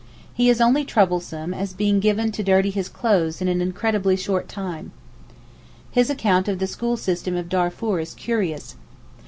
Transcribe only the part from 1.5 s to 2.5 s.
as being given to